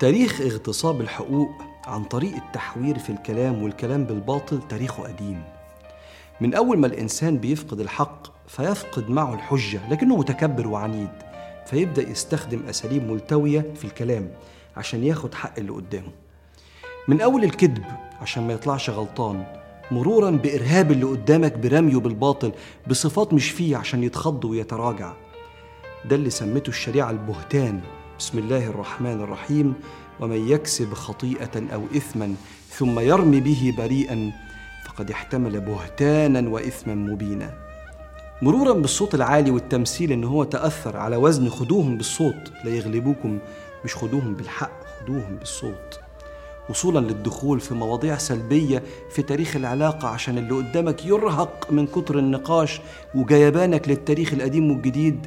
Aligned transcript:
تاريخ 0.00 0.40
اغتصاب 0.40 1.00
الحقوق 1.00 1.50
عن 1.86 2.04
طريق 2.04 2.34
التحوير 2.34 2.98
في 2.98 3.10
الكلام 3.10 3.62
والكلام 3.62 4.04
بالباطل 4.04 4.60
تاريخه 4.68 5.02
قديم. 5.02 5.42
من 6.40 6.54
أول 6.54 6.78
ما 6.78 6.86
الإنسان 6.86 7.38
بيفقد 7.38 7.80
الحق 7.80 8.26
فيفقد 8.48 9.10
معه 9.10 9.34
الحجة 9.34 9.80
لكنه 9.90 10.16
متكبر 10.16 10.68
وعنيد 10.68 11.08
فيبدأ 11.66 12.08
يستخدم 12.10 12.62
أساليب 12.68 13.10
ملتوية 13.10 13.64
في 13.74 13.84
الكلام 13.84 14.30
عشان 14.76 15.04
ياخد 15.04 15.34
حق 15.34 15.58
اللي 15.58 15.72
قدامه. 15.72 16.10
من 17.08 17.20
أول 17.20 17.44
الكذب 17.44 17.84
عشان 18.20 18.46
ما 18.46 18.52
يطلعش 18.52 18.90
غلطان 18.90 19.44
مرورا 19.90 20.30
بإرهاب 20.30 20.92
اللي 20.92 21.04
قدامك 21.04 21.58
برميه 21.58 21.96
بالباطل 21.96 22.52
بصفات 22.86 23.32
مش 23.34 23.50
فيه 23.50 23.76
عشان 23.76 24.02
يتخض 24.04 24.44
ويتراجع. 24.44 25.12
ده 26.04 26.16
اللي 26.16 26.30
سمته 26.30 26.68
الشريعة 26.68 27.10
البهتان. 27.10 27.80
بسم 28.18 28.38
الله 28.38 28.66
الرحمن 28.66 29.20
الرحيم. 29.20 29.74
ومن 30.20 30.48
يكسب 30.48 30.94
خطيئة 30.94 31.74
أو 31.74 31.82
إثما 31.96 32.34
ثم 32.70 33.00
يرمي 33.00 33.40
به 33.40 33.74
بريئا 33.78 34.32
فقد 34.84 35.10
احتمل 35.10 35.60
بهتانا 35.60 36.48
وإثما 36.48 36.94
مبينا. 36.94 37.54
مرورا 38.42 38.72
بالصوت 38.72 39.14
العالي 39.14 39.50
والتمثيل 39.50 40.12
إن 40.12 40.24
هو 40.24 40.44
تأثر 40.44 40.96
على 40.96 41.16
وزن 41.16 41.48
خدوهم 41.48 41.96
بالصوت 41.96 42.52
لا 42.64 42.70
يغلبوكم 42.70 43.38
مش 43.84 43.96
خدوهم 43.96 44.34
بالحق 44.34 44.80
خدوهم 45.00 45.36
بالصوت. 45.36 46.00
وصولا 46.70 46.98
للدخول 46.98 47.60
في 47.60 47.74
مواضيع 47.74 48.18
سلبية 48.18 48.82
في 49.10 49.22
تاريخ 49.22 49.56
العلاقة 49.56 50.08
عشان 50.08 50.38
اللي 50.38 50.54
قدامك 50.54 51.06
يرهق 51.06 51.66
من 51.70 51.86
كتر 51.86 52.18
النقاش 52.18 52.80
وجيبانك 53.14 53.88
للتاريخ 53.88 54.32
القديم 54.32 54.70
والجديد 54.70 55.26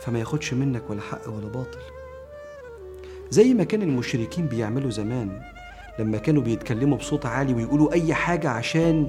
فما 0.00 0.18
ياخدش 0.18 0.54
منك 0.54 0.82
ولا 0.90 1.00
حق 1.00 1.28
ولا 1.28 1.48
باطل. 1.48 1.95
زي 3.30 3.54
ما 3.54 3.64
كان 3.64 3.82
المشركين 3.82 4.46
بيعملوا 4.46 4.90
زمان. 4.90 5.40
لما 5.98 6.18
كانوا 6.18 6.42
بيتكلموا 6.42 6.98
بصوت 6.98 7.26
عالي 7.26 7.54
ويقولوا 7.54 7.92
أي 7.92 8.14
حاجة 8.14 8.50
عشان 8.50 9.06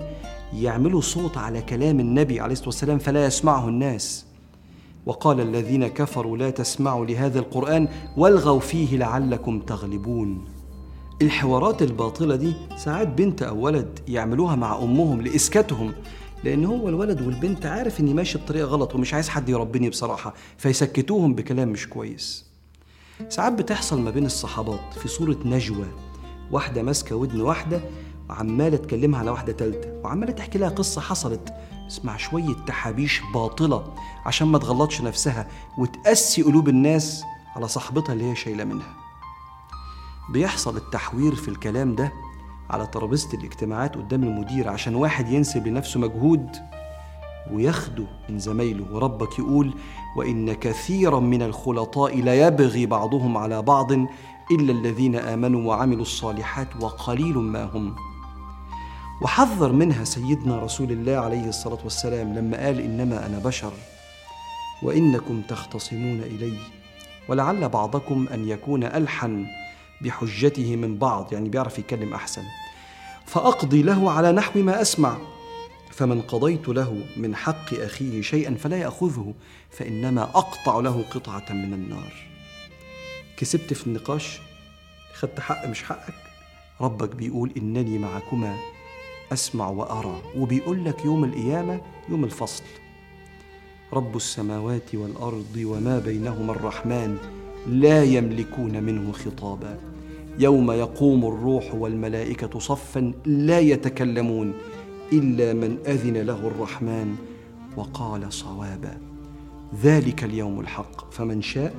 يعملوا 0.54 1.02
صوت 1.02 1.38
على 1.38 1.62
كلام 1.62 2.00
النبي 2.00 2.40
عليه 2.40 2.54
الصلاة 2.54 2.68
والسلام 2.68 2.98
فلا 2.98 3.26
يسمعه 3.26 3.68
الناس. 3.68 4.26
وقال 5.06 5.42
الذين 5.42 5.88
كفروا 5.88 6.38
لا 6.38 6.50
تسمعوا 6.50 7.06
لهذا 7.06 7.40
القرآن 7.40 7.88
والغوا 8.18 8.60
فيه 8.60 8.98
لعلكم 8.98 9.60
تغلبون. 9.60 10.45
الحوارات 11.22 11.82
الباطلة 11.82 12.36
دي 12.36 12.54
ساعات 12.78 13.08
بنت 13.08 13.44
أو 13.44 13.60
ولد 13.62 14.00
يعملوها 14.08 14.56
مع 14.56 14.78
أمهم 14.84 15.22
لإسكاتهم 15.22 15.94
لأن 16.44 16.66
هو 16.66 16.90
الولد 16.90 17.22
والبنت 17.22 17.66
عارف 17.66 18.00
إني 18.00 18.14
ماشي 18.14 18.38
بطريقة 18.38 18.66
غلط 18.66 18.95
ومش 18.95 19.14
عايز 19.14 19.30
حد 19.30 19.50
يربيني 19.50 19.90
بصراحة 19.90 20.34
فيسكتوهم 20.58 21.34
بكلام 21.34 21.70
مش 21.70 21.90
كويس. 21.90 22.47
ساعات 23.30 23.54
بتحصل 23.54 24.02
ما 24.02 24.12
بين 24.12 24.26
الصحابات 24.26 24.94
في 24.94 25.08
صورة 25.08 25.38
نجوى 25.46 25.88
واحدة 26.52 26.84
ماسكة 26.84 27.16
ودن 27.16 27.42
واحدة 27.42 27.82
وعمالة 28.30 28.78
تكلمها 28.78 29.20
على 29.20 29.32
واحدة 29.32 29.54
تالتة 29.54 29.90
وعمالة 30.04 30.32
تحكي 30.32 30.58
لها 30.58 30.70
قصة 30.70 31.02
حصلت. 31.02 31.54
اسمع 31.88 32.18
شوية 32.18 32.54
تحابيش 32.68 33.22
باطلة 33.34 33.94
عشان 34.26 34.48
ما 34.48 34.58
تغلطش 34.58 35.02
نفسها 35.02 35.48
وتقسي 35.78 36.42
قلوب 36.42 36.70
الناس 36.70 37.23
على 37.56 37.68
صاحبتها 37.68 38.14
اللي 38.14 38.32
هي 38.32 38.36
شايلة 38.36 38.64
منها. 38.64 38.95
بيحصل 40.30 40.78
التحوير 40.78 41.36
في 41.36 41.48
الكلام 41.48 41.95
ده 41.95 42.12
على 42.70 42.88
ترابيزة 42.88 43.34
الاجتماعات 43.34 43.95
قدام 43.95 44.23
المدير 44.23 44.70
عشان 44.70 44.95
واحد 44.95 45.30
ينسب 45.30 45.68
لنفسه 45.68 46.00
مجهود. 46.00 46.49
وياخده 47.54 48.06
من 48.30 48.40
زمايله 48.40 48.86
وربك 48.92 49.40
يقول 49.40 49.74
وإن 50.18 50.54
كثيرا 50.54 51.20
من 51.20 51.42
الخلطاء 51.42 52.22
ليبغي 52.22 52.86
بعضهم 52.86 53.38
على 53.38 53.62
بعض 53.62 53.92
إلا 54.52 54.72
الذين 54.72 55.16
آمنوا 55.16 55.68
وعملوا 55.70 56.02
الصالحات 56.02 56.68
وقليل 56.82 57.38
ما 57.38 57.64
هم. 57.64 57.96
وحذر 59.22 59.72
منها 59.72 60.04
سيدنا 60.04 60.60
رسول 60.60 60.92
الله 60.92 61.16
عليه 61.16 61.50
الصلاة 61.50 61.80
والسلام 61.84 62.34
لما 62.34 62.66
قال 62.66 62.80
إنما 62.80 63.26
أنا 63.26 63.40
بشر 63.40 63.72
وإنكم 64.84 65.42
تختصمون 65.42 66.20
إلي. 66.20 66.58
ولعل 67.30 67.70
بعضكم 67.70 68.28
أن 68.34 68.48
يكون 68.50 68.84
ألحن 68.84 69.46
بحجته 70.02 70.76
من 70.76 70.98
بعض 70.98 71.34
يعني 71.34 71.50
بيعرف 71.50 71.80
يتكلم 71.80 72.14
أحسن. 72.14 72.44
فأقضي 73.26 73.82
له 73.82 74.12
على 74.12 74.32
نحو 74.32 74.60
ما 74.60 74.82
أسمع. 74.82 75.18
فمن 75.92 76.21
قضيت 76.21 76.67
له 76.70 77.02
من 77.17 77.36
حق 77.36 77.73
أخيه 77.73 78.21
شيئا 78.21 78.55
فلا 78.55 78.77
يأخذه 78.77 79.33
فإنما 79.70 80.23
أقطع 80.23 80.80
له 80.80 81.03
قطعة 81.11 81.45
من 81.53 81.73
النار. 81.73 82.14
كسبت 83.37 83.73
في 83.73 83.87
النقاش؟ 83.87 84.39
خدت 85.14 85.39
حق 85.39 85.67
مش 85.67 85.83
حقك؟ 85.83 86.14
ربك 86.81 87.15
بيقول 87.15 87.52
إنني 87.58 87.98
معكما 87.98 88.55
أسمع 89.33 89.70
وأرى 89.70 90.21
وبيقول 90.37 90.86
لك 90.86 91.05
يوم 91.05 91.23
القيامة 91.23 91.81
يوم 92.09 92.23
الفصل. 92.23 92.64
رب 93.93 94.15
السماوات 94.15 94.95
والأرض 94.95 95.64
وما 95.65 95.99
بينهما 95.99 96.52
الرحمن 96.54 97.17
لا 97.67 98.04
يملكون 98.04 98.83
منه 98.83 99.11
خطابا. 99.11 99.80
يوم 100.39 100.71
يقوم 100.71 101.25
الروح 101.25 101.75
والملائكة 101.75 102.59
صفا 102.59 103.14
لا 103.25 103.59
يتكلمون. 103.59 104.54
إلا 105.14 105.54
من 105.54 105.78
أذن 105.88 106.18
له 106.18 106.48
الرحمن 106.48 107.16
وقال 107.78 108.34
صوابا. 108.34 108.98
ذلك 109.84 110.23
اليوم 110.23 110.60
الحق 110.60 111.12
فمن 111.12 111.42
شاء 111.42 111.76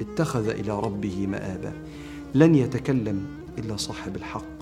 اتخذ 0.00 0.48
إلى 0.48 0.80
ربه 0.80 1.26
مآبا. 1.26 1.72
لن 2.34 2.54
يتكلم 2.54 3.26
إلا 3.58 3.76
صاحب 3.76 4.16
الحق. 4.16 4.60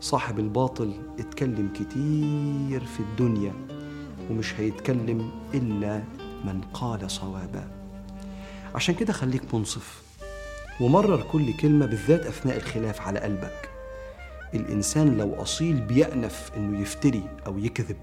صاحب 0.00 0.38
الباطل 0.38 0.92
اتكلم 1.18 1.68
كتير 1.74 2.84
في 2.84 3.00
الدنيا 3.00 3.52
ومش 4.30 4.60
هيتكلم 4.60 5.30
إلا 5.54 6.02
من 6.44 6.60
قال 6.74 7.10
صوابا. 7.10 7.68
عشان 8.74 8.94
كده 8.94 9.12
خليك 9.12 9.54
منصف 9.54 10.02
ومرر 10.80 11.24
كل 11.32 11.56
كلمة 11.56 11.86
بالذات 11.86 12.26
أثناء 12.26 12.56
الخلاف 12.56 13.00
على 13.00 13.18
قلبك. 13.18 13.75
الإنسان 14.56 15.16
لو 15.16 15.42
أصيل 15.42 15.74
بيأنف 15.80 16.50
إنه 16.56 16.80
يفتري 16.80 17.22
أو 17.46 17.58
يكذب 17.58 17.96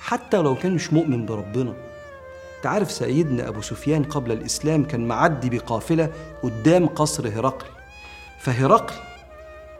حتى 0.00 0.36
لو 0.36 0.54
كان 0.54 0.74
مش 0.74 0.92
مؤمن 0.92 1.26
بربنا. 1.26 1.74
تعرف 2.62 2.90
سيدنا 2.90 3.48
أبو 3.48 3.60
سفيان 3.60 4.04
قبل 4.04 4.32
الإسلام 4.32 4.84
كان 4.84 5.08
معدي 5.08 5.50
بقافلة 5.50 6.10
قدام 6.42 6.86
قصر 6.86 7.28
هرقل. 7.28 7.66
فهرقل 8.40 8.94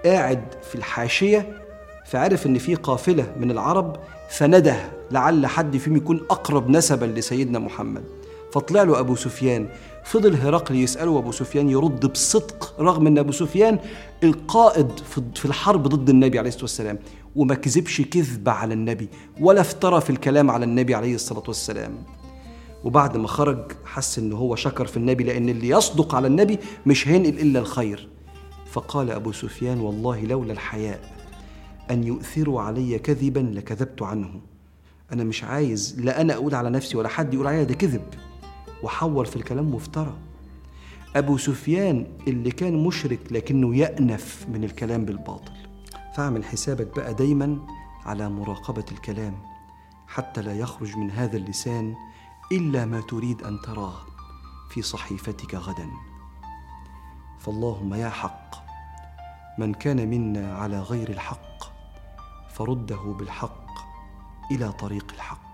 قاعد 0.05 0.45
في 0.71 0.75
الحاشية 0.75 1.63
فعرف 2.07 2.47
إن 2.47 2.59
في 2.59 2.75
قافلة 2.75 3.33
من 3.37 3.51
العرب 3.51 3.97
فنده 4.31 4.77
لعل 5.11 5.47
حد 5.47 5.77
فيهم 5.77 5.97
يكون 5.97 6.21
أقرب 6.31 6.71
نسبا 6.71 7.07
لسيدنا 7.07 7.59
محمد. 7.59 8.05
فطلع 8.53 8.83
له 8.83 8.99
أبو 8.99 9.17
سفيان. 9.17 9.69
فضل 10.05 10.37
هرقل 10.37 10.75
يسأله 10.77 11.19
أبو 11.19 11.33
سفيان 11.33 11.71
يرد 11.71 12.07
بصدق 12.07 12.75
رغم 12.81 13.07
أن 13.07 13.19
أبو 13.19 13.33
سفيان 13.33 13.79
القائد 14.23 14.91
في 15.35 15.45
الحرب 15.45 15.89
ضد 15.89 16.09
النبي 16.09 16.39
عليه 16.39 16.49
الصلاة 16.49 16.65
والسلام 16.65 16.99
وما 17.37 17.55
كذبش 17.55 18.01
كذب 18.01 18.49
على 18.49 18.75
النبي 18.75 19.09
ولا 19.41 19.61
افترى 19.61 20.01
في 20.01 20.11
الكلام 20.11 20.51
على 20.51 20.65
النبي 20.65 20.95
عليه 20.95 21.15
الصلاة 21.15 21.43
والسلام. 21.49 21.95
وبعد 22.85 23.17
ما 23.17 23.29
خرج 23.29 23.73
حس 23.85 24.19
إن 24.19 24.33
هو 24.33 24.57
شكر 24.57 24.87
في 24.87 24.97
النبي 24.97 25.25
لأن 25.25 25.49
اللي 25.49 25.69
يصدق 25.69 26.15
على 26.15 26.27
النبي 26.27 26.59
مش 26.87 27.09
هينقل 27.09 27.39
إلا 27.39 27.61
الخير. 27.61 28.09
فقال 28.73 29.11
أبو 29.11 29.33
سفيان 29.33 29.81
والله 29.81 30.21
لولا 30.21 30.53
الحياء 30.53 31.01
أن 31.91 32.05
يؤثروا 32.05 32.61
علي 32.61 32.99
كذبا 32.99 33.41
لكذبت 33.55 34.03
عنه. 34.03 34.31
أنا 35.13 35.25
مش 35.25 35.45
عايز 35.45 36.01
لا 36.01 36.21
أنا 36.21 36.35
أقول 36.35 36.55
على 36.55 36.71
نفسي 36.71 36.97
ولا 36.97 37.09
حد 37.09 37.35
يقول 37.35 37.47
عليا 37.47 37.63
ده 37.63 37.75
كذب. 37.75 38.03
وحور 38.83 39.25
في 39.25 39.37
الكلام 39.37 39.75
وافترى 39.75 40.15
أبو 41.17 41.37
سفيان 41.37 42.07
اللي 42.29 42.51
كان 42.51 42.85
مشرك 42.85 43.33
لكنه 43.33 43.77
يأنف 43.77 44.47
من 44.49 44.65
الكلام 44.65 45.05
بالباطل. 45.05 45.53
فاعمل 46.17 46.45
حسابك 46.45 46.97
بقى 46.97 47.15
دايما 47.15 47.59
على 48.05 48.29
مراقبة 48.29 48.85
الكلام 48.93 49.35
حتى 50.09 50.43
لا 50.43 50.55
يخرج 50.55 50.97
من 50.97 51.11
هذا 51.11 51.37
اللسان 51.37 51.95
إلا 52.53 52.85
ما 52.85 53.01
تريد 53.01 53.43
أن 53.43 53.61
تراه 53.61 53.95
في 54.71 54.83
صحيفتك 54.83 55.55
غدا. 55.55 55.89
فاللهم 57.39 57.95
يا 57.95 58.09
حق 58.09 58.55
من 59.59 59.75
كان 59.75 60.09
منا 60.09 60.57
على 60.57 60.81
غير 60.81 61.11
الحق 61.11 61.63
فرده 62.49 63.15
بالحق 63.19 63.67
إلى 64.51 64.73
طريق 64.73 65.07
الحق. 65.15 65.52